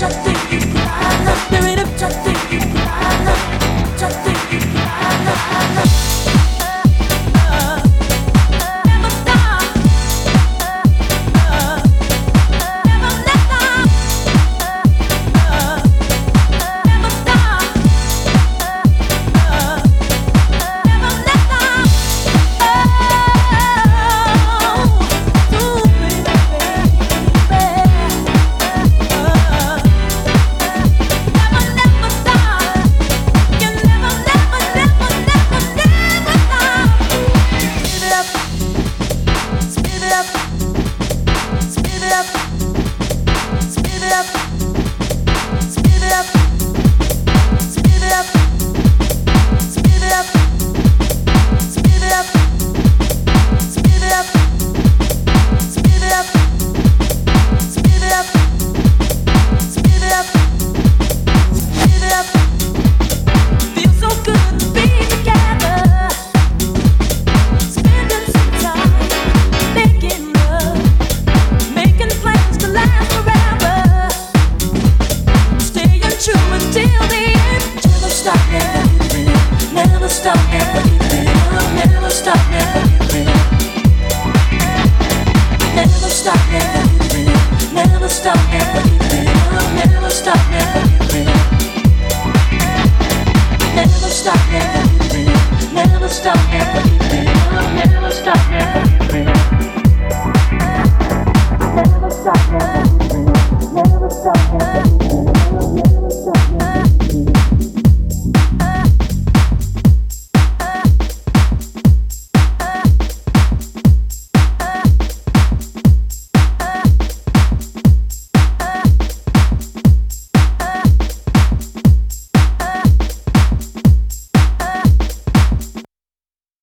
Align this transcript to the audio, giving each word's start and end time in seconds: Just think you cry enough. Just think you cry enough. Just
Just 0.00 0.18
think 0.24 0.38
you 0.50 0.60
cry 0.72 1.20
enough. 1.20 1.98
Just 1.98 2.20
think 2.24 2.38
you 2.50 2.58
cry 2.58 3.20
enough. 3.20 4.00
Just 4.00 4.29